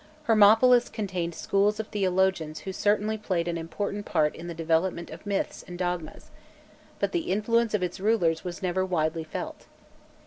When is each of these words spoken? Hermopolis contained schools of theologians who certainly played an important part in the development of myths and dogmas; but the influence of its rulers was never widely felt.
Hermopolis 0.27 0.89
contained 0.89 1.35
schools 1.35 1.79
of 1.79 1.85
theologians 1.89 2.61
who 2.61 2.73
certainly 2.73 3.19
played 3.19 3.47
an 3.47 3.55
important 3.55 4.03
part 4.03 4.35
in 4.35 4.47
the 4.47 4.55
development 4.55 5.11
of 5.11 5.27
myths 5.27 5.61
and 5.61 5.77
dogmas; 5.77 6.31
but 6.97 7.11
the 7.11 7.31
influence 7.31 7.75
of 7.75 7.83
its 7.83 7.99
rulers 7.99 8.43
was 8.43 8.63
never 8.63 8.83
widely 8.83 9.23
felt. 9.23 9.67